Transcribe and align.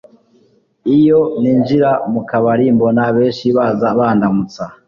iyo 0.97 1.19
ninjira 1.41 1.91
mu 2.11 2.21
kabarimbona 2.29 3.01
benshi 3.17 3.45
baza 3.57 3.87
bandbamutsa 3.99 4.63